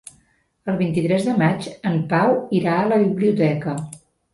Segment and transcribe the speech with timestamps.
[0.73, 3.83] El vint-i-tres de maig en Pau irà a la biblioteca.